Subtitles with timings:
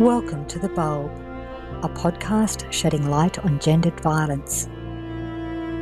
[0.00, 1.10] Welcome to The Bulb,
[1.82, 4.64] a podcast shedding light on gendered violence.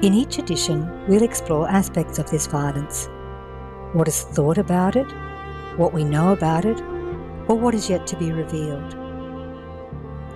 [0.03, 3.09] In each edition, we'll explore aspects of this violence
[3.93, 5.07] what is thought about it,
[5.77, 6.81] what we know about it,
[7.49, 8.91] or what is yet to be revealed.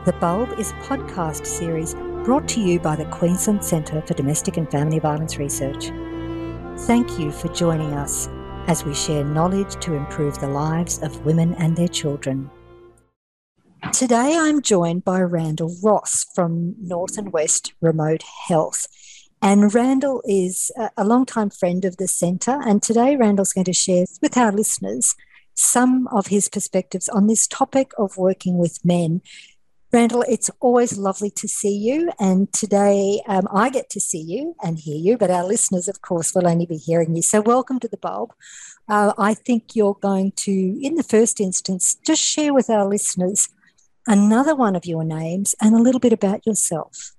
[0.05, 1.95] The Bulb is a podcast series
[2.25, 5.87] brought to you by the Queensland Centre for Domestic and Family Violence Research.
[6.83, 8.29] Thank you for joining us
[8.69, 12.49] as we share knowledge to improve the lives of women and their children.
[14.03, 18.89] Today I'm joined by Randall Ross from North and West Remote Health.
[19.41, 22.59] And Randall is a long-time friend of the centre.
[22.67, 25.15] And today Randall's going to share with our listeners
[25.55, 29.23] some of his perspectives on this topic of working with men
[29.93, 32.11] Randall, it's always lovely to see you.
[32.19, 36.01] And today um, I get to see you and hear you, but our listeners, of
[36.01, 37.21] course, will only be hearing you.
[37.21, 38.33] So, welcome to the bulb.
[38.89, 43.51] Uh, I think you're going to, in the first instance, just share with our listeners
[44.07, 47.13] another one of your names and a little bit about yourself.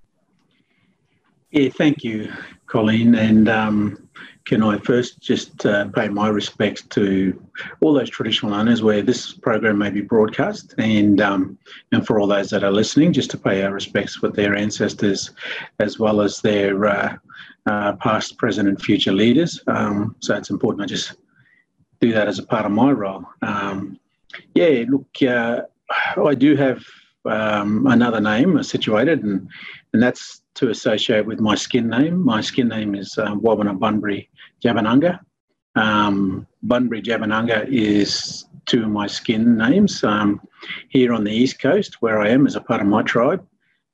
[1.52, 2.34] Yeah, thank you,
[2.66, 3.14] Colleen.
[3.14, 4.10] And um,
[4.46, 7.40] can I first just uh, pay my respects to
[7.80, 11.58] all those traditional owners where this program may be broadcast, and um,
[11.92, 15.32] and for all those that are listening, just to pay our respects with their ancestors,
[15.80, 17.16] as well as their uh,
[17.68, 19.62] uh, past, present, and future leaders.
[19.68, 21.16] Um, so it's important I just
[22.02, 23.26] do that as a part of my role.
[23.42, 23.98] Um,
[24.56, 25.62] yeah, look, uh,
[26.18, 26.84] I do have
[27.26, 29.48] um, another name situated, and
[29.94, 32.24] and that's to associate with my skin name.
[32.24, 34.30] My skin name is uh, Wabana Bunbury
[34.64, 35.20] Japanangka.
[35.76, 40.04] Um, Bunbury is two of my skin names.
[40.04, 40.42] Um,
[40.90, 43.46] here on the east coast, where I am as a part of my tribe,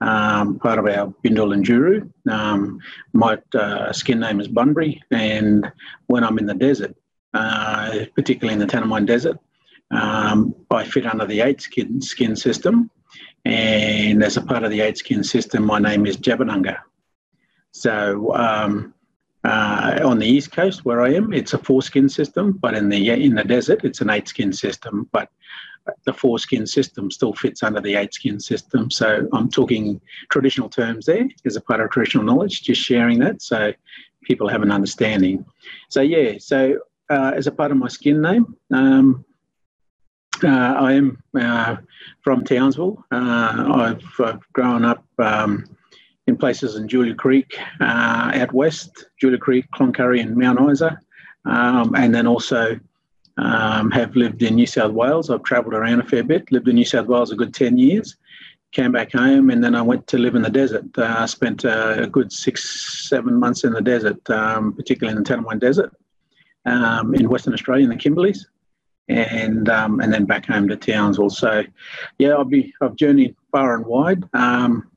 [0.01, 2.09] um, part of our Bindal and Juru.
[2.29, 2.79] Um,
[3.13, 5.71] my uh, skin name is Bunbury, and
[6.07, 6.95] when I'm in the desert,
[7.33, 9.37] uh, particularly in the Tanami Desert,
[9.91, 12.89] um, I fit under the eight skin, skin system,
[13.45, 16.77] and as a part of the eight skin system, my name is Japanangka.
[17.71, 18.93] So um,
[19.43, 22.89] uh, on the east coast where I am, it's a four skin system, but in
[22.89, 25.09] the in the desert, it's an eight skin system.
[25.11, 25.29] But
[26.05, 28.91] the four skin system still fits under the eight skin system.
[28.91, 33.41] So I'm talking traditional terms there as a part of traditional knowledge, just sharing that
[33.41, 33.73] so
[34.23, 35.45] people have an understanding.
[35.89, 36.79] So yeah, so
[37.09, 39.25] uh, as a part of my skin name, um,
[40.43, 41.77] uh, I am uh,
[42.21, 43.03] from Townsville.
[43.11, 45.65] Uh, I've, I've, grown up um,
[46.27, 50.99] in places in Julia Creek uh, out west, Julia Creek, Cloncurry, and Mount Isa,
[51.45, 52.79] um, and then also
[53.37, 55.29] um, have lived in New South Wales.
[55.29, 56.51] I've travelled around a fair bit.
[56.51, 58.15] Lived in New South Wales a good ten years.
[58.71, 60.85] Came back home, and then I went to live in the desert.
[60.97, 65.27] I uh, spent a good six, seven months in the desert, um, particularly in the
[65.27, 65.91] Tanami Desert
[66.65, 68.45] um, in Western Australia in the Kimberleys
[69.09, 71.29] and um, and then back home to Townsville.
[71.29, 71.63] So,
[72.17, 74.23] yeah, I've be I've journeyed far and wide.
[74.33, 74.89] Um,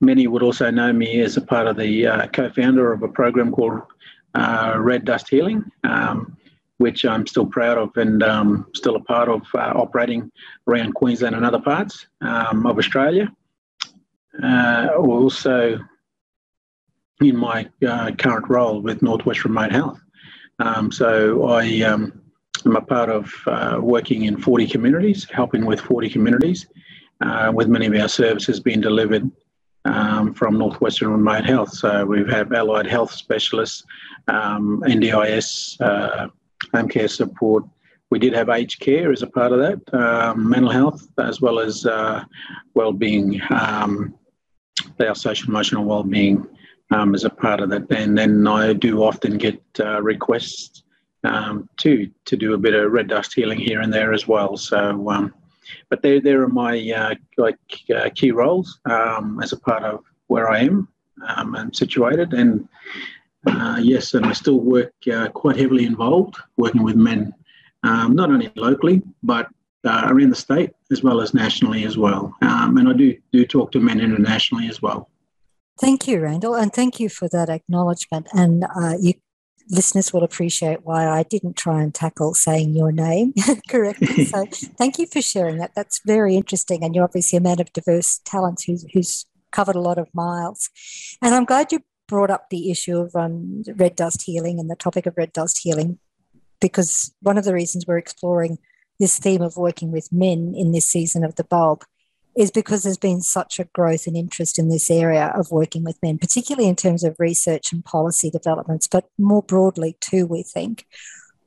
[0.00, 3.52] many would also know me as a part of the uh, co-founder of a program
[3.52, 3.82] called
[4.34, 6.36] uh, Red Dust Healing, um,
[6.78, 10.30] which I'm still proud of and um, still a part of uh, operating
[10.66, 13.30] around Queensland and other parts um, of Australia.
[14.42, 15.78] Uh, also,
[17.20, 20.00] in my uh, current role with Northwest Remote Health.
[20.60, 21.82] Um, so I
[22.64, 26.66] I'm a part of uh, working in 40 communities, helping with 40 communities,
[27.20, 29.30] uh, with many of our services being delivered
[29.84, 31.70] um, from Northwestern Remote Health.
[31.70, 33.84] So we have allied health specialists,
[34.28, 36.28] um, NDIS, uh,
[36.74, 37.64] home care support.
[38.10, 41.60] We did have aged care as a part of that, um, mental health, as well
[41.60, 42.24] as uh,
[42.74, 44.14] well-being, um,
[44.98, 46.46] our social emotional well-being
[46.90, 47.90] um, as a part of that.
[47.90, 50.82] And then I do often get uh, requests
[51.24, 54.56] um, to to do a bit of red dust healing here and there as well.
[54.56, 55.34] So, um,
[55.88, 57.58] but there there are my uh, like
[57.94, 60.88] uh, key roles um, as a part of where I am
[61.28, 62.32] um, and situated.
[62.32, 62.68] And
[63.46, 67.34] uh, yes, and I still work uh, quite heavily involved working with men,
[67.82, 69.48] um, not only locally but
[69.84, 72.34] uh, around the state as well as nationally as well.
[72.42, 75.08] Um, and I do do talk to men internationally as well.
[75.80, 78.28] Thank you, Randall, and thank you for that acknowledgement.
[78.34, 79.14] And uh, you
[79.70, 83.32] listeners will appreciate why I didn't try and tackle saying your name
[83.68, 84.24] correctly.
[84.24, 84.46] So
[84.78, 85.74] thank you for sharing that.
[85.74, 86.82] That's very interesting.
[86.82, 90.68] And you're obviously a man of diverse talents who's, who's covered a lot of miles.
[91.22, 94.76] And I'm glad you brought up the issue of um, red dust healing and the
[94.76, 95.98] topic of red dust healing,
[96.60, 98.58] because one of the reasons we're exploring
[98.98, 101.84] this theme of working with men in this season of the bulb
[102.36, 105.98] is because there's been such a growth and interest in this area of working with
[106.02, 110.86] men, particularly in terms of research and policy developments, but more broadly too, we think.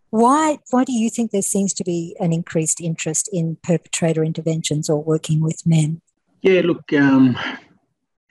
[0.10, 4.90] Why, why do you think there seems to be an increased interest in perpetrator interventions
[4.90, 6.02] or working with men?
[6.42, 7.38] Yeah, look, um,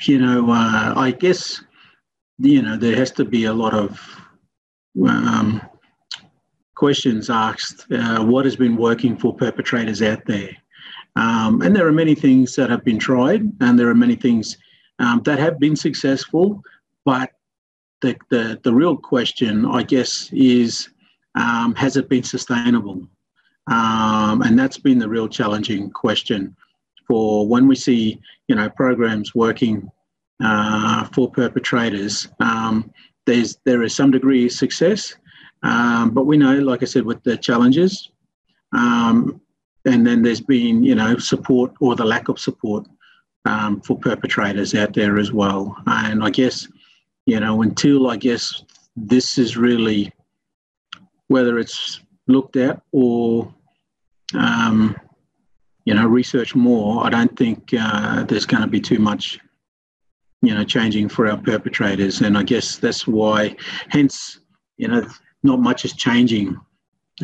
[0.03, 1.61] you know, uh, I guess,
[2.39, 4.01] you know, there has to be a lot of
[5.09, 5.61] um,
[6.77, 10.51] questions asked uh, what has been working for perpetrators out there?
[11.17, 14.57] Um, and there are many things that have been tried, and there are many things
[14.99, 16.63] um, that have been successful.
[17.05, 17.33] But
[18.01, 20.89] the, the, the real question, I guess, is
[21.35, 23.07] um, has it been sustainable?
[23.71, 26.57] Um, and that's been the real challenging question
[27.07, 28.19] for when we see,
[28.49, 29.91] you know, programs working
[30.43, 32.29] uh, for perpetrators.
[32.41, 32.91] Um,
[33.27, 35.15] there's there is some degree of success,
[35.63, 38.11] um, but we know, like I said, with the challenges,
[38.73, 39.42] um,
[39.85, 42.87] and then there's been, you know, support or the lack of support
[43.45, 45.77] um, for perpetrators out there as well.
[45.87, 46.69] And I guess,
[47.27, 48.63] you know, until I guess
[48.97, 50.13] this is really
[51.29, 53.53] whether it's looked at or
[54.35, 54.97] um,
[55.85, 59.41] you know research more, I don't think uh, there's going to be too much
[60.43, 63.57] you know changing for our perpetrators, and I guess that's why,
[63.89, 64.41] hence,
[64.77, 65.07] you know,
[65.43, 66.57] not much is changing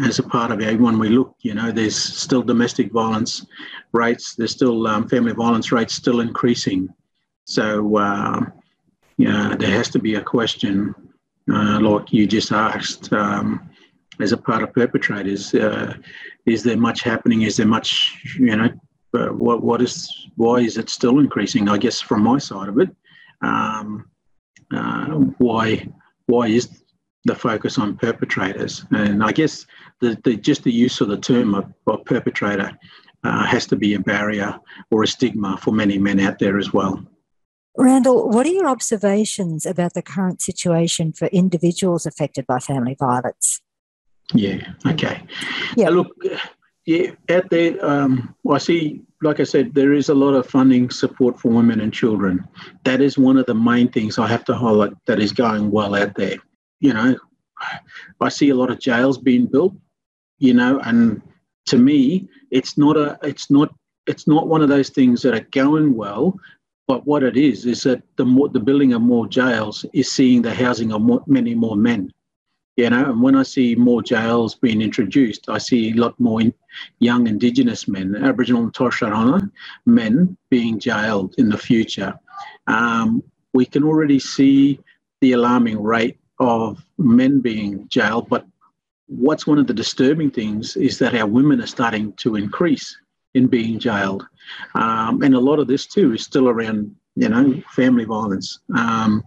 [0.04, 1.34] as a part of our when we look.
[1.40, 3.46] You know, there's still domestic violence
[3.92, 6.88] rates, there's still um, family violence rates still increasing.
[7.44, 8.40] So, uh,
[9.16, 10.94] yeah, there has to be a question,
[11.52, 13.12] uh, like you just asked.
[13.12, 13.68] Um,
[14.20, 15.54] as a part of perpetrators.
[15.54, 15.94] Uh,
[16.46, 17.42] is there much happening?
[17.42, 18.70] Is there much, you know,
[19.14, 21.68] uh, what what is why is it still increasing?
[21.68, 22.90] I guess from my side of it,
[23.42, 24.08] um,
[24.74, 25.06] uh,
[25.38, 25.88] why
[26.26, 26.82] why is
[27.24, 28.84] the focus on perpetrators?
[28.90, 29.66] And I guess
[30.00, 32.76] the, the just the use of the term of, of perpetrator
[33.24, 34.58] uh, has to be a barrier
[34.90, 37.04] or a stigma for many men out there as well.
[37.76, 43.60] Randall, what are your observations about the current situation for individuals affected by family violence?
[44.34, 44.72] Yeah.
[44.84, 45.22] Okay.
[45.76, 45.90] Yeah.
[45.90, 46.08] Look,
[46.86, 50.90] yeah, out there, um, I see, like I said, there is a lot of funding
[50.90, 52.46] support for women and children.
[52.84, 55.94] That is one of the main things I have to highlight that is going well
[55.94, 56.36] out there.
[56.80, 57.16] You know,
[58.20, 59.74] I see a lot of jails being built.
[60.38, 61.22] You know, and
[61.66, 63.74] to me, it's not a, it's not,
[64.06, 66.38] it's not one of those things that are going well.
[66.86, 70.40] But what it is is that the more the building of more jails is seeing
[70.40, 72.12] the housing of more, many more men
[72.78, 76.40] you know and when i see more jails being introduced i see a lot more
[76.40, 76.54] in,
[77.00, 79.50] young indigenous men aboriginal and torres strait islander
[79.84, 82.14] men being jailed in the future
[82.68, 84.78] um, we can already see
[85.20, 88.46] the alarming rate of men being jailed but
[89.08, 92.96] what's one of the disturbing things is that our women are starting to increase
[93.34, 94.26] in being jailed
[94.74, 99.22] um, and a lot of this too is still around you know family violence um,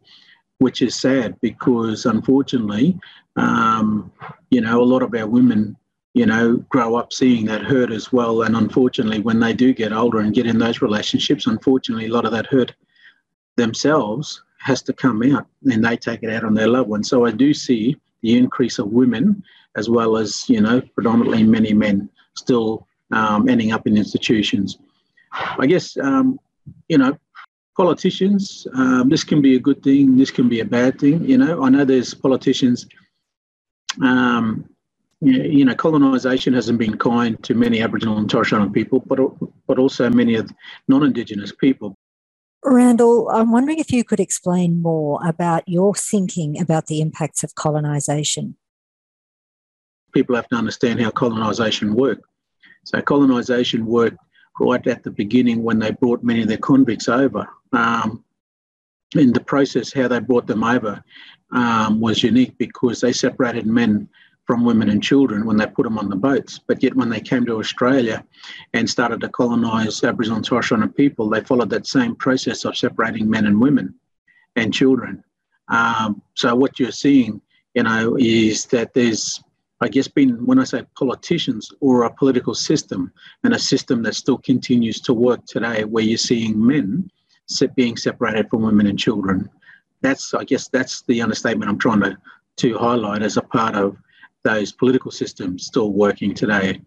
[0.60, 2.98] which is sad because unfortunately
[3.36, 4.12] um,
[4.50, 5.78] you know, a lot of our women,
[6.14, 8.44] you know, grow up seeing that hurt as well.
[8.44, 12.26] And unfortunately, when they do get older and get in those relationships, unfortunately, a lot
[12.26, 12.74] of that hurt
[13.56, 17.10] themselves has to come out and they take it out on their loved ones.
[17.10, 19.44] So I do see the increase of women
[19.76, 24.78] as well as, you know, predominantly many men still um, ending up in institutions.
[25.32, 26.40] I guess, um,
[26.88, 27.18] you know,
[27.78, 31.24] politicians, um, this can be a good thing, this can be a bad thing.
[31.24, 32.88] You know, I know there's politicians
[34.02, 34.70] um,
[35.22, 39.20] you know, colonisation hasn't been kind to many Aboriginal and Torres Strait Islander people, but
[39.68, 40.52] but also many of
[40.88, 41.96] non-Indigenous people.
[42.64, 47.56] Randall, I'm wondering if you could explain more about your thinking about the impacts of
[47.56, 48.56] colonisation.
[50.12, 52.26] People have to understand how colonisation worked.
[52.84, 54.18] So colonisation worked
[54.60, 57.48] right at the beginning when they brought many of their convicts over.
[57.74, 58.24] Um,
[59.16, 61.04] in the process, how they brought them over
[61.52, 64.08] um, was unique because they separated men
[64.46, 66.60] from women and children when they put them on the boats.
[66.60, 68.26] But yet, when they came to Australia
[68.74, 72.66] and started to colonise Aboriginal and Torres Strait Islander people, they followed that same process
[72.66, 73.96] of separating men and women
[74.56, 75.24] and children.
[75.68, 77.42] Um, so, what you're seeing,
[77.76, 79.42] you know, is that there's,
[79.82, 83.12] I guess, been when I say politicians or a political system,
[83.44, 87.10] and a system that still continues to work today, where you're seeing men
[87.76, 89.50] being separated from women and children
[90.02, 92.18] that's I guess that's the understatement I'm trying to
[92.58, 93.98] to highlight as a part of
[94.44, 96.82] those political systems still working today.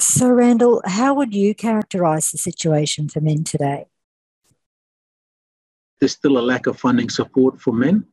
[0.00, 3.86] So, Randall, how would you characterise the situation for men today?
[6.00, 8.06] There's still a lack of funding support for men.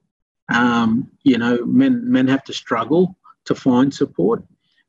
[0.54, 3.16] Um, you know, men men have to struggle
[3.48, 4.44] to find support.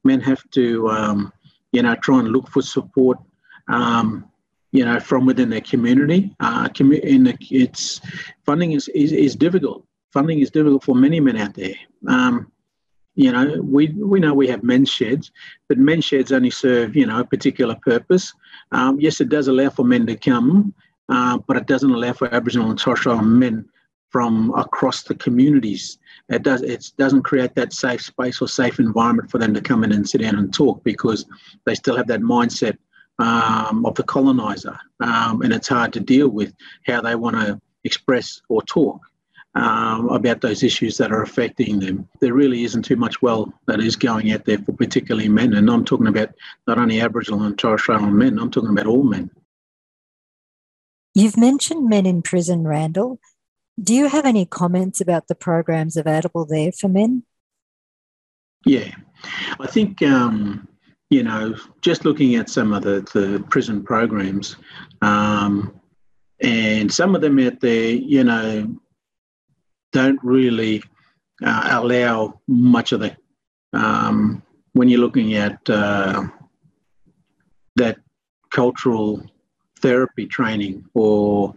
[0.04, 1.32] Men have to, um,
[1.72, 3.18] you know, try and look for support
[3.68, 4.28] um,
[4.72, 6.34] you know, from within their community.
[6.40, 8.00] Uh, in the, it's
[8.44, 9.84] funding is, is, is difficult.
[10.12, 11.74] Funding is difficult for many men out there.
[12.06, 12.50] Um,
[13.14, 15.32] you know, we we know we have men's sheds,
[15.68, 18.32] but men's sheds only serve you know a particular purpose.
[18.70, 20.72] Um, yes, it does allow for men to come,
[21.08, 23.68] uh, but it doesn't allow for Aboriginal and Torres Strait men
[24.10, 25.98] from across the communities.
[26.28, 29.84] It does it doesn't create that safe space or safe environment for them to come
[29.84, 31.26] in and sit down and talk because
[31.64, 32.76] they still have that mindset
[33.18, 36.54] um, of the colonizer, um, and it's hard to deal with
[36.86, 39.00] how they want to express or talk
[39.54, 42.08] um, about those issues that are affecting them.
[42.20, 45.54] There really isn't too much well that is going out there for particularly men.
[45.54, 46.30] And I'm talking about
[46.66, 49.30] not only Aboriginal and Torres Strait Islander men, I'm talking about all men.
[51.14, 53.18] You've mentioned men in prison, Randall.
[53.82, 57.22] Do you have any comments about the programs available there for men?
[58.66, 58.90] Yeah,
[59.60, 60.66] I think, um,
[61.10, 64.56] you know, just looking at some of the, the prison programs,
[65.00, 65.80] um,
[66.40, 68.76] and some of them out there, you know,
[69.92, 70.82] don't really
[71.44, 73.16] uh, allow much of the
[73.72, 74.42] um,
[74.72, 76.26] when you're looking at uh,
[77.76, 77.98] that
[78.50, 79.24] cultural
[79.80, 81.54] therapy training or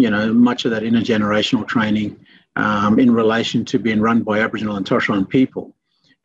[0.00, 2.18] you know much of that intergenerational training
[2.56, 5.74] um, in relation to being run by Aboriginal and Torres Strait people.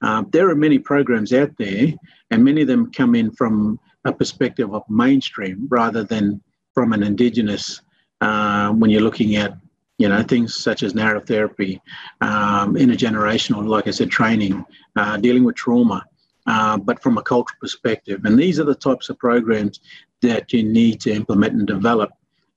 [0.02, 1.94] Um, there are many programs out there,
[2.32, 6.42] and many of them come in from a perspective of mainstream rather than
[6.74, 7.82] from an Indigenous.
[8.22, 9.58] Uh, when you're looking at
[9.98, 11.82] you know, things such as narrative therapy,
[12.22, 14.66] um, intergenerational, like I said, training,
[14.96, 16.04] uh, dealing with trauma,
[16.48, 18.26] uh, but from a cultural perspective.
[18.26, 19.80] And these are the types of programs
[20.22, 22.12] that you need to implement and develop.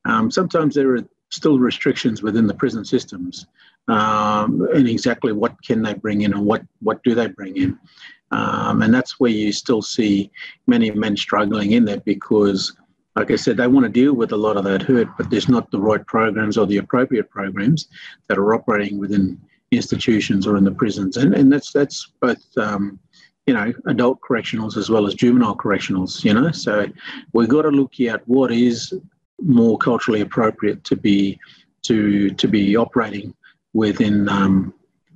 [0.09, 3.47] Um, sometimes there are still restrictions within the prison systems
[3.88, 7.79] um, and exactly what can they bring in and what, what do they bring in.
[8.31, 10.31] Um, and that's where you still see
[10.67, 12.75] many men struggling in there because
[13.17, 15.49] like I said, they want to deal with a lot of that hurt, but there's
[15.49, 17.88] not the right programs or the appropriate programs
[18.29, 19.41] that are operating within
[19.73, 22.43] institutions or in the prisons, and and that's that's both.
[22.57, 22.99] Um,
[23.47, 26.23] you know, adult correctionals as well as juvenile correctionals.
[26.23, 26.87] You know, so
[27.33, 28.93] we've got to look at what is
[29.40, 31.38] more culturally appropriate to be
[31.83, 33.35] to to be operating
[33.73, 34.75] within um,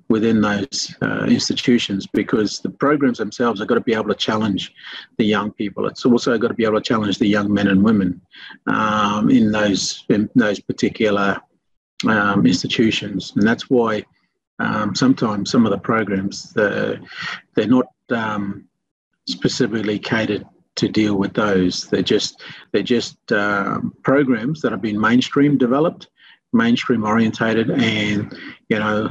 [0.08, 4.72] within those uh, institutions because the programs themselves have got to be able to challenge
[5.16, 5.86] the young people.
[5.86, 8.20] It's also got to be able to challenge the young men and women
[8.66, 11.40] um, in those in those particular
[12.06, 14.04] um, institutions, and that's why
[14.58, 17.00] um, sometimes some of the programs they're,
[17.54, 18.68] they're not um,
[19.26, 21.88] specifically catered to deal with those.
[21.88, 26.08] They're just they're just um, programs that have been mainstream developed
[26.54, 28.38] mainstream orientated and
[28.68, 29.10] you know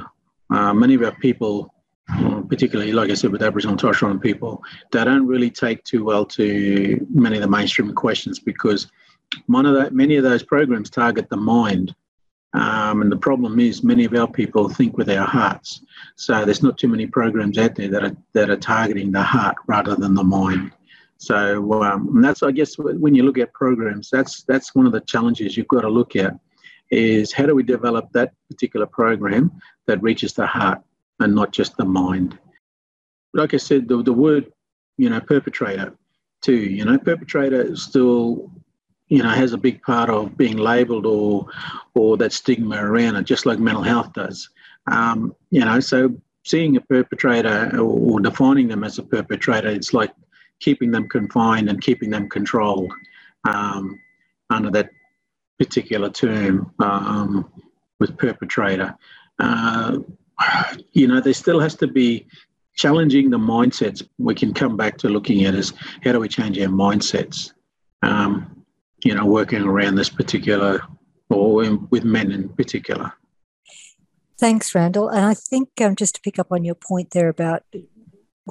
[0.52, 1.74] uh, many of our people,
[2.10, 5.84] uh, particularly, like I said, with Aboriginal and Torres Strait people, they don't really take
[5.84, 8.88] too well to many of the mainstream questions because
[9.48, 11.96] one of the, many of those programs target the mind.
[12.54, 15.84] Um, and the problem is many of our people think with our hearts.
[16.18, 19.56] So there's not too many programs out there that are, that are targeting the heart
[19.68, 20.74] rather than the mind.
[21.22, 25.02] So um, that's, I guess, when you look at programs, that's that's one of the
[25.02, 26.34] challenges you've got to look at
[26.90, 29.52] is how do we develop that particular program
[29.86, 30.82] that reaches the heart
[31.20, 32.40] and not just the mind.
[33.36, 34.52] Like I said, the, the word,
[34.98, 35.96] you know, perpetrator
[36.42, 38.52] too, you know, perpetrator still,
[39.08, 41.46] you know, has a big part of being labelled or
[41.94, 44.50] or that stigma around it, just like mental health does.
[44.88, 49.94] Um, you know, so seeing a perpetrator or, or defining them as a perpetrator, it's
[49.94, 50.12] like
[50.62, 52.94] keeping them confined and keeping them controlled
[53.44, 54.00] um,
[54.50, 54.90] under that
[55.60, 57.52] particular term um,
[58.00, 58.96] with perpetrator.
[59.40, 59.98] Uh,
[60.94, 62.26] you know, there still has to be
[62.76, 64.08] challenging the mindsets.
[64.18, 67.52] We can come back to looking at is how do we change our mindsets?
[68.02, 68.66] Um,
[69.04, 70.82] you know, working around this particular,
[71.30, 73.12] or in, with men in particular.
[74.40, 75.10] Thanks, Randall.
[75.10, 77.64] And I think um, just to pick up on your point there about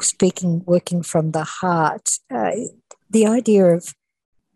[0.00, 2.52] speaking, working from the heart, uh,
[3.08, 3.94] the idea of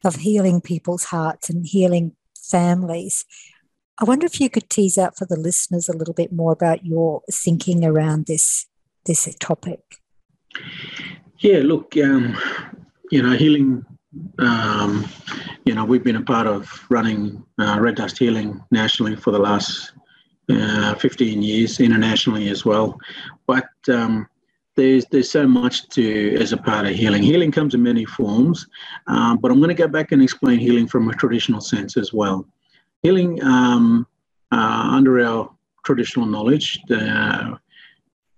[0.04, 3.24] of healing people's hearts and healing families.
[3.98, 6.84] I wonder if you could tease out for the listeners a little bit more about
[6.84, 8.66] your thinking around this
[9.06, 9.80] this topic.
[11.38, 12.36] Yeah, look, um,
[13.10, 13.84] you know, healing.
[14.38, 15.08] Um,
[15.64, 19.38] you know, we've been a part of running uh, Red Dust Healing nationally for the
[19.38, 19.92] last
[20.48, 22.98] uh, 15 years, internationally as well.
[23.46, 24.28] But um,
[24.76, 27.22] there's there's so much to as a part of healing.
[27.22, 28.66] Healing comes in many forms,
[29.06, 32.12] um, but I'm going to go back and explain healing from a traditional sense as
[32.12, 32.46] well.
[33.02, 34.06] Healing um,
[34.52, 35.50] uh, under our
[35.84, 37.56] traditional knowledge uh,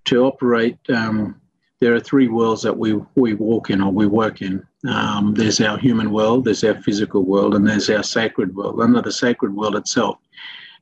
[0.04, 0.78] to operate.
[0.88, 1.40] Um,
[1.80, 4.66] there are three worlds that we we walk in or we work in.
[4.88, 8.80] Um, there's our human world, there's our physical world, and there's our sacred world.
[8.80, 10.18] Under the sacred world itself,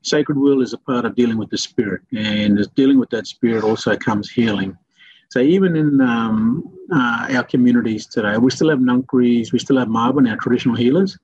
[0.03, 3.65] sacred world is a part of dealing with the spirit, and dealing with that spirit
[3.65, 4.77] also comes healing.
[5.35, 6.63] So even in um,
[6.93, 11.19] uh, our communities today, we still have Ngangkaris, we still have Mabon, our traditional healers,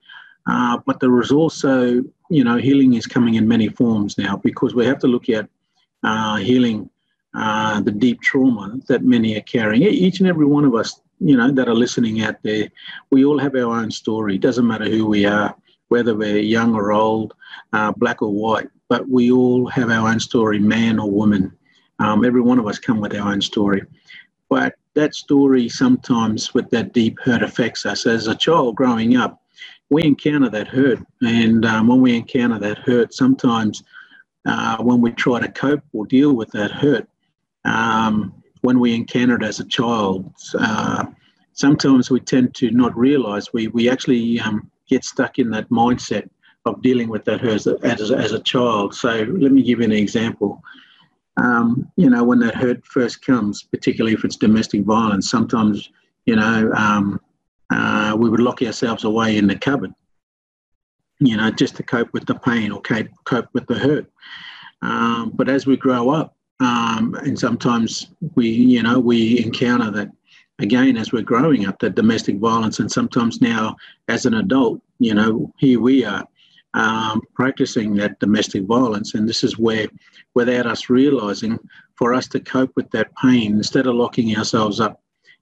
[0.48, 4.74] uh, but there is also, you know, healing is coming in many forms now because
[4.74, 5.48] we have to look at
[6.02, 6.90] uh, healing
[7.34, 9.84] uh, the deep trauma that many are carrying.
[9.84, 12.68] Each and every one of us, you know, that are listening out there,
[13.10, 14.34] we all have our own story.
[14.34, 15.54] It doesn't matter who we are,
[15.86, 17.32] whether we're young or old,
[17.72, 21.56] uh, black or white, but we all have our own story, man or woman.
[22.00, 23.82] Um, every one of us come with our own story.
[24.50, 28.04] But that story sometimes with that deep hurt affects us.
[28.04, 29.40] As a child growing up,
[29.88, 30.98] we encounter that hurt.
[31.22, 33.82] And um, when we encounter that hurt, sometimes
[34.46, 37.08] uh, when we try to cope or deal with that hurt,
[37.64, 41.06] um, when we encounter it as a child, uh,
[41.52, 46.28] sometimes we tend to not realize we, we actually um, get stuck in that mindset
[46.66, 48.94] of dealing with that hurt as as a child.
[48.94, 50.62] So let me give you an example.
[51.40, 55.90] Um, you know, when that hurt first comes, particularly if it's domestic violence, sometimes,
[56.26, 57.18] you know, um,
[57.70, 59.92] uh, we would lock ourselves away in the cupboard,
[61.18, 64.10] you know, just to cope with the pain or cope with the hurt.
[64.82, 70.10] Um, but as we grow up, um, and sometimes we, you know, we encounter that
[70.58, 73.76] again as we're growing up, that domestic violence, and sometimes now
[74.08, 76.26] as an adult, you know, here we are
[76.74, 79.88] um, practicing that domestic violence, and this is where,
[80.34, 81.58] without us realizing,
[81.96, 85.00] for us to cope with that pain, instead of locking ourselves up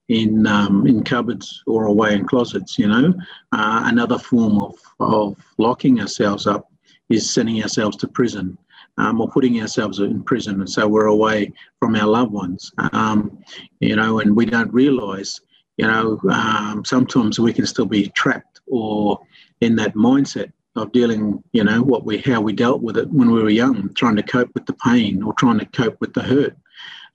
[0.08, 2.78] in um, in cupboards or away in closets.
[2.78, 3.14] You know,
[3.52, 6.70] uh, another form of of locking ourselves up
[7.10, 8.58] is sending ourselves to prison.
[8.96, 12.72] Um, or putting ourselves in prison, and so we're away from our loved ones.
[12.92, 13.38] Um,
[13.78, 15.40] you know, and we don't realise.
[15.76, 19.20] You know, um, sometimes we can still be trapped or
[19.60, 21.42] in that mindset of dealing.
[21.52, 24.22] You know, what we how we dealt with it when we were young, trying to
[24.22, 26.56] cope with the pain or trying to cope with the hurt.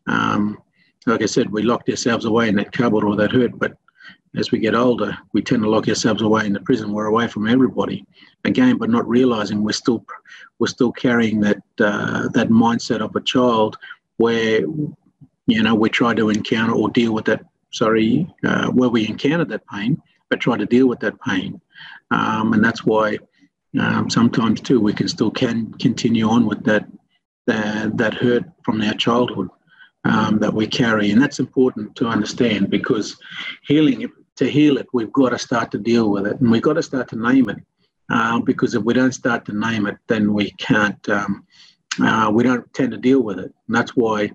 [0.07, 0.57] Um,
[1.05, 3.57] like I said, we locked ourselves away in that cupboard or that hurt.
[3.57, 3.73] But
[4.35, 6.91] as we get older, we tend to lock ourselves away in the prison.
[6.91, 8.05] We're away from everybody,
[8.45, 10.05] again, but not realizing we're still
[10.59, 13.77] we're still carrying that uh, that mindset of a child,
[14.17, 14.61] where
[15.45, 17.45] you know we try to encounter or deal with that.
[17.71, 21.59] Sorry, uh, where we encounter that pain, but try to deal with that pain,
[22.11, 23.17] um, and that's why
[23.79, 26.86] um, sometimes too we can still can continue on with that
[27.47, 29.49] that, that hurt from our childhood
[30.05, 31.12] um, that we carry.
[31.12, 33.17] And that's important to understand because
[33.63, 36.73] healing, to heal it, we've got to start to deal with it and we've got
[36.73, 37.57] to start to name it.
[38.09, 41.45] Uh, because if we don't start to name it, then we can't, um,
[42.01, 43.53] uh, we don't tend to deal with it.
[43.67, 44.29] And that's why,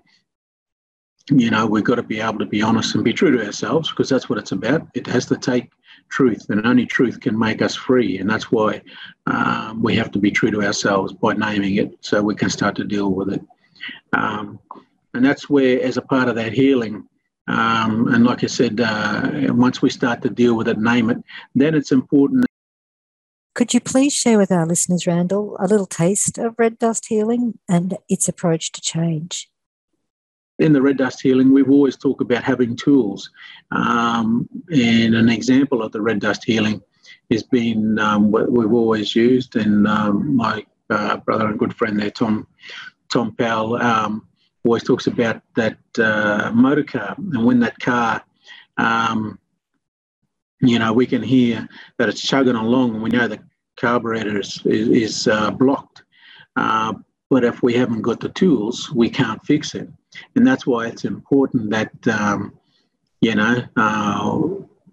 [1.29, 3.89] you know, we've got to be able to be honest and be true to ourselves
[3.89, 4.87] because that's what it's about.
[4.95, 5.69] It has to take
[6.09, 8.17] truth, and only truth can make us free.
[8.17, 8.81] And that's why
[9.27, 12.75] um, we have to be true to ourselves by naming it so we can start
[12.75, 13.41] to deal with it.
[14.13, 14.59] Um,
[15.13, 17.07] and that's where, as a part of that healing,
[17.47, 21.17] um, and like I said, uh, once we start to deal with it, name it,
[21.55, 22.45] then it's important.
[23.55, 27.57] Could you please share with our listeners, Randall, a little taste of red dust healing
[27.67, 29.49] and its approach to change?
[30.59, 33.29] In the red dust healing, we've always talked about having tools.
[33.71, 36.81] Um, and an example of the red dust healing
[37.31, 41.99] has been um, what we've always used, and um, my uh, brother and good friend
[41.99, 42.45] there, Tom
[43.11, 44.27] Tom Powell, um,
[44.65, 48.21] always talks about that uh, motor car, and when that car,
[48.77, 49.39] um,
[50.61, 51.67] you know, we can hear
[51.97, 53.39] that it's chugging along, and we know the
[53.77, 56.03] carburetor is, is, is uh, blocked.
[57.29, 59.87] But if we haven't got the tools, we can't fix it,
[60.35, 62.57] and that's why it's important that um,
[63.21, 64.39] you know uh,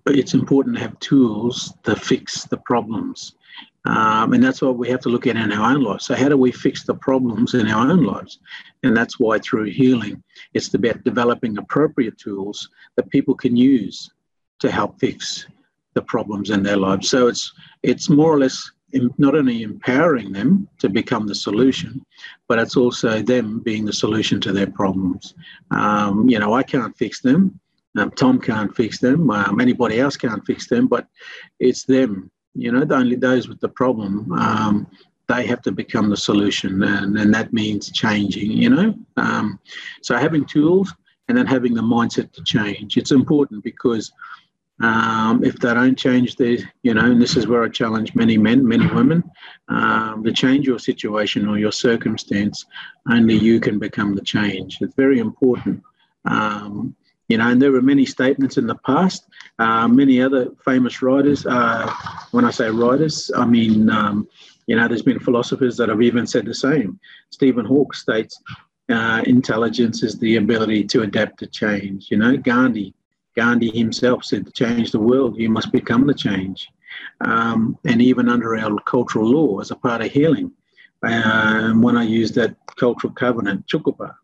[0.06, 3.34] it's important to have tools to fix the problems.
[3.86, 6.06] Um, and that's what we have to look at in our own lives.
[6.06, 8.40] So, how do we fix the problems in our own lives?
[8.82, 10.22] And that's why through healing,
[10.54, 14.10] it's about developing appropriate tools that people can use
[14.58, 15.46] to help fix
[15.94, 17.08] the problems in their lives.
[17.08, 17.52] So, it's
[17.84, 22.04] it's more or less not only empowering them to become the solution,
[22.48, 25.34] but it's also them being the solution to their problems.
[25.70, 27.58] Um, you know, I can't fix them.
[27.98, 29.30] Um, Tom can't fix them.
[29.30, 31.08] Um, anybody else can't fix them, but
[31.58, 34.86] it's them you know, only those with the problem, um,
[35.28, 38.94] they have to become the solution, and, and that means changing, you know.
[39.16, 39.58] Um,
[40.02, 40.94] so having tools
[41.28, 42.96] and then having the mindset to change.
[42.96, 44.12] It's important because
[44.82, 48.36] um, if they don't change their, you know, and this is where I challenge many
[48.36, 49.24] men, many women,
[49.68, 52.66] um, to change your situation or your circumstance,
[53.10, 54.78] only you can become the change.
[54.80, 55.82] It's very important.
[56.26, 56.94] Um,
[57.28, 59.26] you know, and there were many statements in the past.
[59.58, 61.44] Uh, many other famous writers.
[61.46, 61.90] Uh,
[62.30, 64.28] when I say writers, I mean, um,
[64.66, 67.00] you know, there's been philosophers that have even said the same.
[67.30, 68.40] Stephen Hawke states,
[68.90, 72.08] uh, intelligence is the ability to adapt to change.
[72.10, 72.94] You know, Gandhi,
[73.36, 76.68] Gandhi himself said, "To change the world, you must become the change."
[77.20, 80.50] Um, and even under our cultural law, as a part of healing,
[81.02, 84.14] uh, when I use that cultural covenant, Tjukurpa,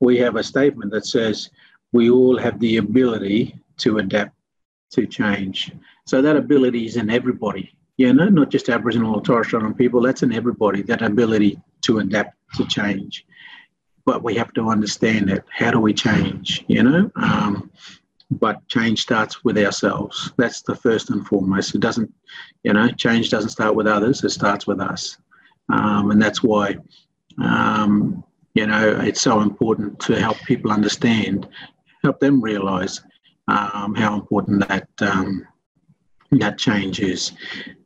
[0.00, 1.50] we have a statement that says
[1.92, 4.34] we all have the ability to adapt
[4.90, 5.72] to change.
[6.06, 9.76] So that ability is in everybody, you know, not just Aboriginal or Torres Strait Islander
[9.76, 13.26] people, that's in everybody, that ability to adapt to change.
[14.04, 15.44] But we have to understand it.
[15.50, 17.10] How do we change, you know?
[17.16, 17.70] Um,
[18.30, 20.32] but change starts with ourselves.
[20.36, 21.74] That's the first and foremost.
[21.74, 22.12] It doesn't,
[22.62, 25.16] you know, change doesn't start with others, it starts with us.
[25.70, 26.76] Um, and that's why
[27.42, 31.48] um, you know, it's so important to help people understand,
[32.02, 33.00] help them realise
[33.46, 35.46] um, how important that um,
[36.32, 37.32] that change is.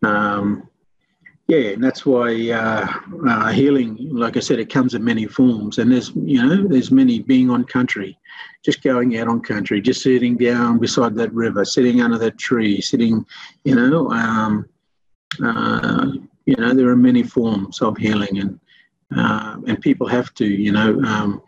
[0.03, 0.69] Um,
[1.49, 2.87] yeah, and that's why uh,
[3.29, 6.91] uh, healing, like I said, it comes in many forms, and there's you know there's
[6.91, 8.17] many being on country,
[8.65, 12.81] just going out on country, just sitting down beside that river, sitting under that tree,
[12.81, 13.27] sitting,
[13.65, 14.67] you know, um,
[15.45, 16.13] uh,
[16.47, 18.61] you know there are many forms of healing, and
[19.17, 21.43] uh, and people have to, you know, um,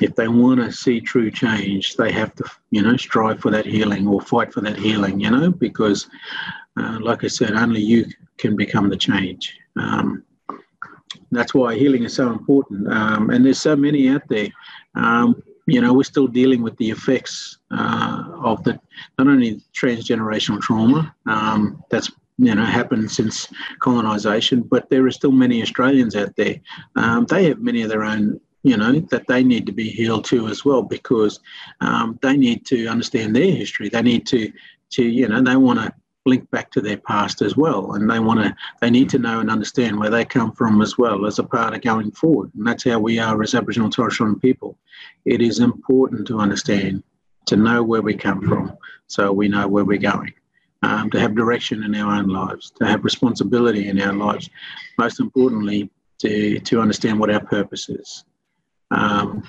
[0.00, 3.64] if they want to see true change, they have to, you know, strive for that
[3.64, 6.08] healing or fight for that healing, you know, because,
[6.76, 8.04] uh, like I said, only you
[8.38, 9.58] can become the change.
[9.76, 10.24] Um,
[11.30, 12.90] that's why healing is so important.
[12.92, 14.48] Um, and there's so many out there.
[14.94, 18.78] Um, you know, we're still dealing with the effects uh, of the
[19.18, 23.48] not only transgenerational trauma um, that's you know happened since
[23.80, 26.60] colonisation, but there are still many Australians out there.
[26.94, 30.24] Um, they have many of their own you know that they need to be healed
[30.24, 31.40] too as well because
[31.80, 33.88] um, they need to understand their history.
[33.88, 34.52] They need to
[34.90, 35.92] to you know they want to
[36.26, 39.40] link back to their past as well and they want to they need to know
[39.40, 42.66] and understand where they come from as well as a part of going forward and
[42.66, 44.76] that's how we are as aboriginal torres strait people
[45.24, 47.02] it is important to understand
[47.46, 50.32] to know where we come from so we know where we're going
[50.82, 54.48] um, to have direction in our own lives, to have responsibility in our lives.
[54.98, 58.24] Most importantly, to, to understand what our purpose is.
[58.90, 59.42] Um,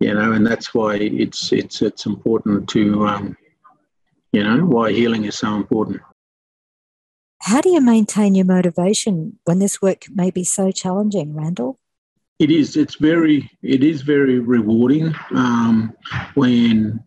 [0.00, 3.36] you know, and that's why it's it's it's important to, um,
[4.32, 6.00] you know, why healing is so important.
[7.40, 11.78] How do you maintain your motivation when this work may be so challenging, Randall?
[12.38, 12.76] It is.
[12.76, 13.50] It's very.
[13.62, 15.94] It is very rewarding um,
[16.34, 17.02] when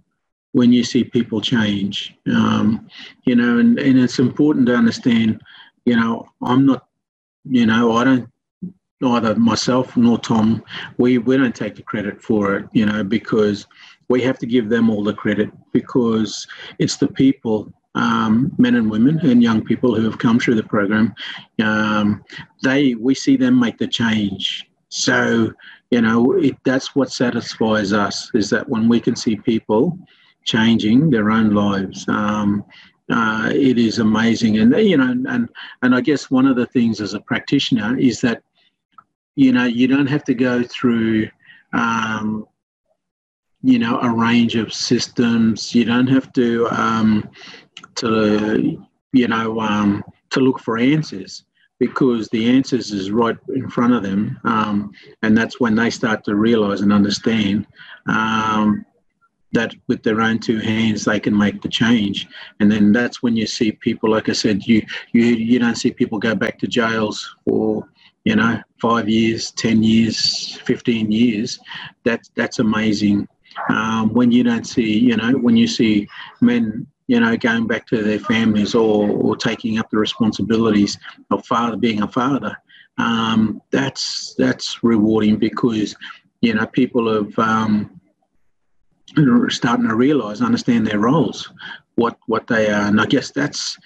[0.55, 2.15] when you see people change.
[2.27, 2.87] Um,
[3.25, 5.41] you know, and, and it's important to understand,
[5.83, 6.87] you know, I'm not,
[7.43, 8.29] you know, I don't,
[9.01, 10.63] neither myself nor Tom,
[10.97, 13.67] we, we don't take the credit for it, you know, because
[14.09, 16.47] we have to give them all the credit because
[16.79, 20.63] it's the people um, men and women and young people who have come through the
[20.63, 21.13] program,
[21.63, 22.23] um,
[22.61, 24.69] they we see them make the change.
[24.89, 25.51] So
[25.91, 29.97] you know it, that's what satisfies us is that when we can see people
[30.45, 32.07] changing their own lives.
[32.07, 32.63] Um,
[33.11, 35.49] uh, it is amazing, and you know, and
[35.83, 38.41] and I guess one of the things as a practitioner is that
[39.35, 41.29] you know you don't have to go through.
[43.65, 45.73] You know a range of systems.
[45.73, 47.29] You don't have to um,
[47.95, 51.45] to you know um, to look for answers
[51.79, 54.91] because the answers is right in front of them um,
[55.23, 57.67] and that's when they start to realize and understand
[58.07, 58.85] um,
[59.51, 62.27] that with their own two hands they can make the change.
[62.59, 65.91] And then that's when you see people like i said you you you don't see
[65.91, 67.87] people go back to jails for
[68.25, 71.59] you know five years ten years 15 years.
[72.03, 73.27] That's that's amazing
[73.69, 76.07] um, when you don't see you know when you see
[76.41, 80.97] men you know going back to their families or, or taking up the responsibilities
[81.31, 82.55] of father being a father
[82.97, 85.95] um, that's that's rewarding because
[86.41, 87.99] you know people have um,
[89.49, 91.51] starting to realise, understand their roles,
[91.95, 93.77] what what they are, and I guess that's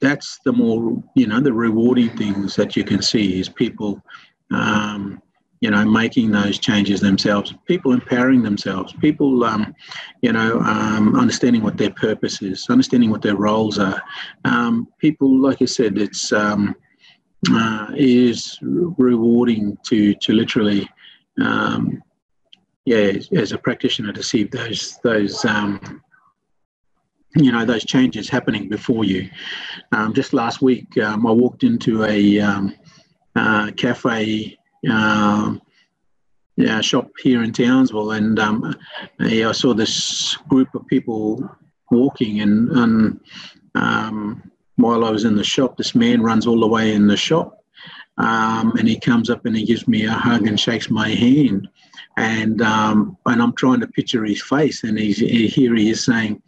[0.00, 4.02] that's the more you know the rewarding things that you can see is people,
[4.50, 5.20] um,
[5.64, 9.74] you know, making those changes themselves, people empowering themselves, people, um,
[10.20, 14.02] you know, um, understanding what their purpose is, understanding what their roles are.
[14.44, 16.76] Um, people, like I said, it's um,
[17.50, 20.86] uh, is rewarding to to literally
[21.40, 22.02] um,
[22.84, 26.02] yeah, as a practitioner to see those those um,
[27.36, 29.30] you know those changes happening before you.
[29.92, 32.74] Um, just last week, um, I walked into a um,
[33.34, 34.58] uh, cafe
[34.90, 35.54] uh,
[36.56, 38.74] yeah, shop here in Townsville, and um,
[39.18, 41.48] I saw this group of people
[41.90, 43.20] walking, and, and
[43.74, 47.16] um, while I was in the shop, this man runs all the way in the
[47.16, 47.64] shop
[48.18, 51.68] um, and he comes up and he gives me a hug and shakes my hand,
[52.16, 56.04] and um, and I'm trying to picture his face, and he's he, here he is
[56.04, 56.40] saying,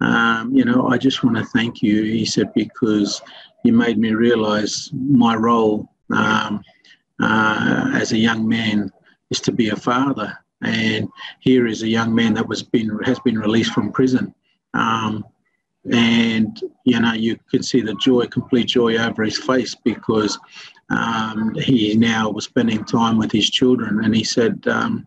[0.00, 2.02] um, you know, I just want to thank you.
[2.02, 3.22] He said because
[3.64, 6.62] you made me realise my role um,
[7.20, 8.90] uh, as a young man
[9.30, 11.08] is to be a father, and
[11.40, 14.34] here is a young man that was been has been released from prison.
[14.74, 15.24] Um,
[15.92, 20.38] and you know you can see the joy, complete joy over his face because
[20.90, 25.06] um, he now was spending time with his children, and he said, um,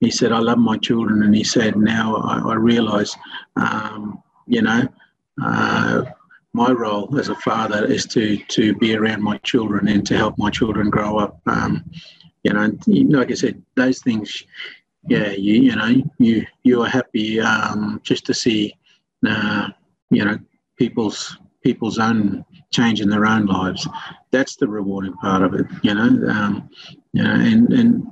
[0.00, 3.14] he said, I love my children, and he said, now I, I realise,
[3.56, 4.88] um, you know,
[5.42, 6.04] uh,
[6.52, 10.36] my role as a father is to to be around my children and to help
[10.38, 11.40] my children grow up.
[11.46, 11.84] Um,
[12.42, 12.72] you know,
[13.18, 14.44] like I said, those things,
[15.08, 18.74] yeah, you you know, you you are happy um, just to see,
[19.26, 19.68] uh,
[20.10, 20.38] you know,
[20.76, 23.86] people's people's own change in their own lives.
[24.30, 26.28] That's the rewarding part of it, you know.
[26.28, 26.70] Um,
[27.12, 28.06] you know, and and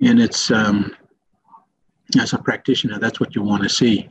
[0.00, 0.94] and it's um,
[2.18, 4.08] as a practitioner, that's what you want to see.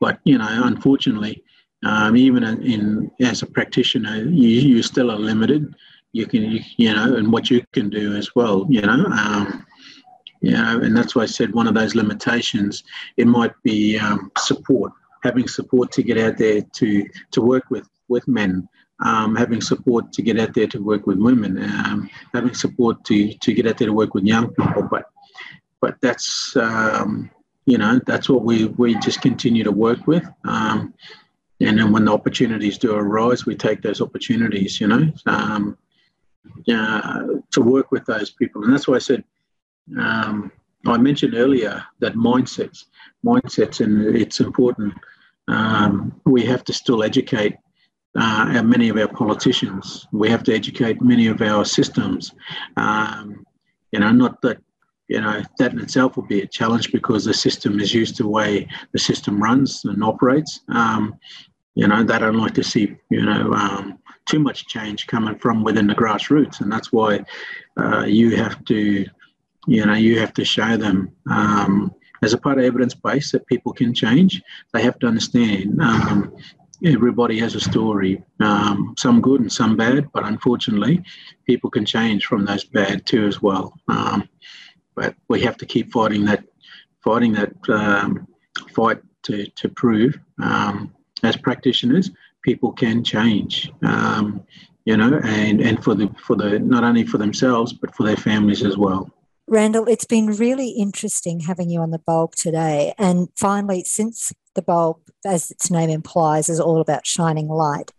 [0.00, 1.42] But you know, unfortunately,
[1.84, 5.74] um, even in, as a practitioner, you you still are limited.
[6.12, 9.04] You can you, you know, and what you can do as well, you know.
[9.06, 9.66] Um,
[10.40, 12.84] you know, and that's why I said one of those limitations.
[13.16, 17.88] It might be um, support, having support to get out there to to work with
[18.08, 18.68] with men,
[19.04, 23.34] um, having support to get out there to work with women, um, having support to
[23.34, 24.88] to get out there to work with young people.
[24.90, 25.06] But
[25.80, 27.30] but that's um,
[27.66, 30.24] you know that's what we we just continue to work with.
[31.60, 34.80] And then when the opportunities do arise, we take those opportunities.
[34.80, 35.78] You know, um,
[36.72, 39.24] uh, to work with those people, and that's why I said.
[39.98, 40.50] Um,
[40.86, 42.84] I mentioned earlier that mindsets,
[43.24, 44.94] mindsets, and it's important.
[45.48, 47.56] Um, we have to still educate
[48.16, 50.06] uh, many of our politicians.
[50.12, 52.32] We have to educate many of our systems.
[52.76, 53.44] Um,
[53.92, 54.58] you know, not that
[55.08, 58.22] you know that in itself will be a challenge because the system is used to
[58.24, 60.60] the way the system runs and operates.
[60.68, 61.14] Um,
[61.74, 65.62] you know, they don't like to see you know um, too much change coming from
[65.62, 67.24] within the grassroots, and that's why
[67.78, 69.06] uh, you have to,
[69.66, 71.10] you know, you have to show them.
[71.30, 74.42] Um, as a part of evidence base that people can change,
[74.72, 76.34] they have to understand um,
[76.84, 81.02] everybody has a story, um, some good and some bad, but unfortunately,
[81.46, 83.74] people can change from those bad too as well.
[83.88, 84.28] Um,
[84.96, 86.44] but we have to keep fighting that,
[87.04, 88.26] fighting that um,
[88.74, 92.10] fight to to prove um, as practitioners
[92.42, 93.70] people can change.
[93.82, 94.42] Um,
[94.84, 98.16] you know, and and for the for the not only for themselves but for their
[98.16, 99.10] families as well.
[99.48, 102.94] Randall, it's been really interesting having you on the bulb today.
[102.98, 107.92] And finally, since the bulb, as its name implies, is all about shining light,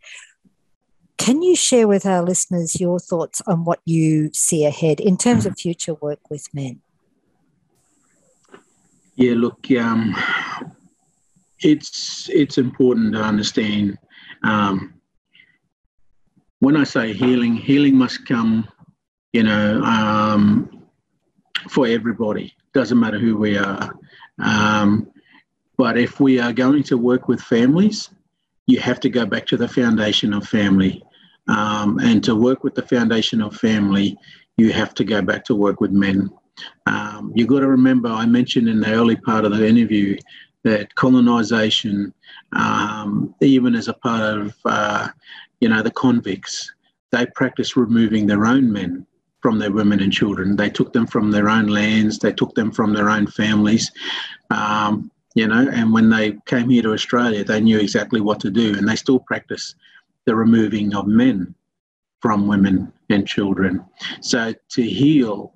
[1.17, 5.45] can you share with our listeners your thoughts on what you see ahead in terms
[5.45, 6.81] of future work with men?
[9.17, 10.15] Yeah, look, um,
[11.61, 13.97] it's it's important to understand
[14.43, 14.93] um,
[16.59, 18.67] when I say healing, healing must come,
[19.33, 20.83] you know, um,
[21.67, 22.53] for everybody.
[22.75, 23.91] Doesn't matter who we are.
[24.37, 25.11] Um,
[25.79, 28.11] but if we are going to work with families,
[28.67, 31.03] you have to go back to the foundation of family.
[31.47, 34.15] Um, and to work with the foundation of family,
[34.57, 36.29] you have to go back to work with men.
[36.85, 40.17] Um, you've got to remember, I mentioned in the early part of the interview
[40.63, 42.13] that colonisation,
[42.55, 45.07] um, even as a part of, uh,
[45.59, 46.71] you know, the convicts,
[47.11, 49.05] they practice removing their own men
[49.41, 50.55] from their women and children.
[50.55, 53.91] They took them from their own lands, they took them from their own families,
[54.49, 58.49] um, you know, and when they came here to Australia, they knew exactly what to
[58.49, 59.75] do, and they still practice
[60.25, 61.53] the removing of men
[62.21, 63.85] from women and children.
[64.21, 65.53] So to heal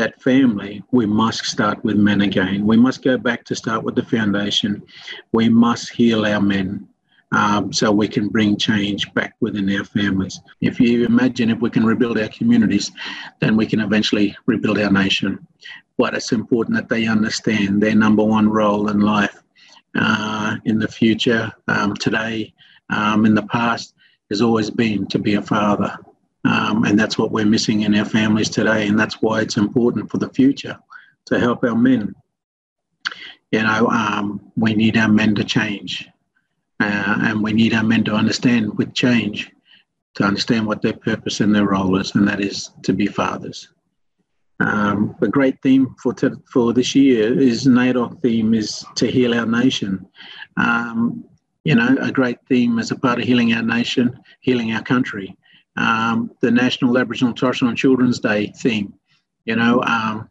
[0.00, 2.66] that family, we must start with men again.
[2.66, 4.82] We must go back to start with the foundation.
[5.32, 6.88] We must heal our men
[7.32, 10.40] um, so we can bring change back within our families.
[10.62, 12.90] If you imagine if we can rebuild our communities,
[13.40, 15.46] then we can eventually rebuild our nation.
[15.98, 19.42] But it's important that they understand their number one role in life
[19.94, 22.54] uh, in the future, um, today,
[22.88, 23.94] um, in the past,
[24.30, 25.94] has always been to be a father.
[26.44, 28.88] Um, and that's what we're missing in our families today.
[28.88, 30.78] And that's why it's important for the future
[31.26, 32.14] to help our men.
[33.52, 36.08] You know, um, we need our men to change.
[36.80, 39.50] Uh, and we need our men to understand with change,
[40.14, 43.68] to understand what their purpose and their role is, and that is to be fathers.
[44.60, 49.34] Um, the great theme for t- for this year is NAIDOC theme is to heal
[49.34, 50.06] our nation.
[50.56, 51.24] Um,
[51.64, 55.36] you know, a great theme as a part of healing our nation, healing our country,
[55.76, 58.94] um, the National Aboriginal and Torres Strait Children's Day theme.
[59.44, 60.28] You know, um,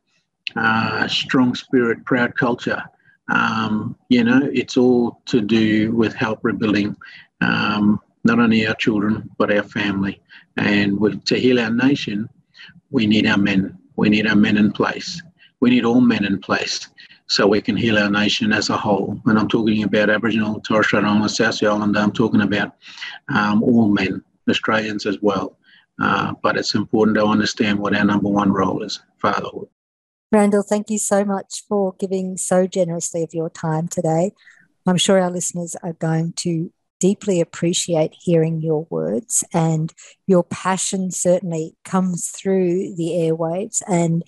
[0.56, 2.84] uh, strong spirit, proud culture.
[3.32, 6.95] Um, you know, it's all to do with help rebuilding
[7.41, 10.21] um, not only our children but our family.
[10.58, 12.28] And to heal our nation,
[12.91, 13.78] we need our men.
[13.95, 15.21] We need our men in place.
[15.60, 16.88] We need all men in place
[17.28, 19.19] so we can heal our nation as a whole.
[19.25, 21.99] And I'm talking about Aboriginal, Torres Strait Islander, South Sea Islander.
[21.99, 22.75] I'm talking about
[23.34, 25.57] um, all men, Australians as well.
[26.01, 29.67] Uh, but it's important to understand what our number one role is fatherhood.
[30.31, 34.31] Randall, thank you so much for giving so generously of your time today.
[34.88, 39.93] I'm sure our listeners are going to deeply appreciate hearing your words, and
[40.27, 43.81] your passion certainly comes through the airwaves.
[43.88, 44.23] And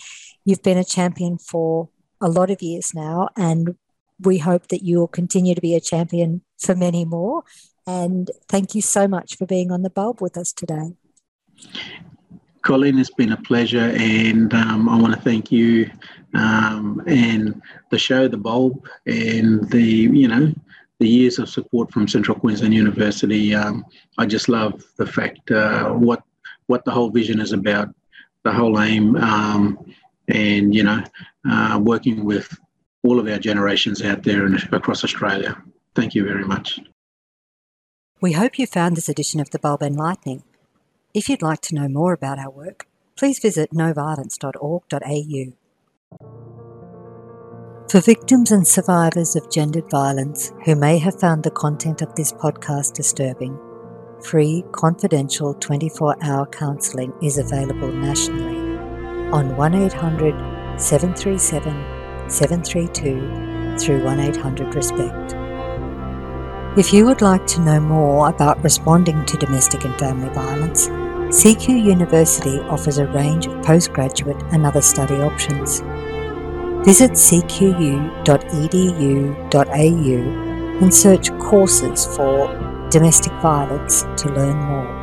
[0.45, 3.75] you've been a champion for a lot of years now, and
[4.19, 7.43] we hope that you will continue to be a champion for many more.
[7.87, 10.93] And thank you so much for being on the bulb with us today.
[12.61, 15.89] Colleen, it's been a pleasure, and um, I want to thank you
[16.33, 20.53] um, and the show, The Bulb, and the you know
[20.99, 23.55] the years of support from Central Queensland University.
[23.55, 23.85] Um,
[24.17, 26.23] I just love the fact uh, what
[26.67, 27.89] what the whole vision is about,
[28.43, 29.83] the whole aim, um,
[30.27, 31.03] and you know,
[31.49, 32.57] uh, working with
[33.03, 35.61] all of our generations out there and across Australia.
[35.95, 36.79] Thank you very much.
[38.21, 40.43] We hope you found this edition of The Bulb enlightening.
[41.11, 42.85] If you'd like to know more about our work,
[43.17, 45.53] please visit noviolence.org.au.
[47.89, 52.31] For victims and survivors of gendered violence who may have found the content of this
[52.31, 53.57] podcast disturbing,
[54.23, 58.77] free, confidential 24 hour counselling is available nationally
[59.31, 65.40] on 1800 737 732 through 1800 Respect.
[66.77, 71.83] If you would like to know more about responding to domestic and family violence, CQ
[71.83, 75.81] University offers a range of postgraduate and other study options.
[76.85, 78.11] Visit cqu.edu.au
[80.81, 85.00] and search courses for domestic violence to learn more.